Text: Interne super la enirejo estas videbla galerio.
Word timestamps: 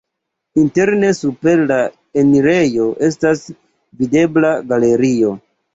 Interne 0.61 1.11
super 1.17 1.61
la 1.73 1.77
enirejo 2.23 2.89
estas 3.11 3.47
videbla 4.03 4.59
galerio. 4.75 5.37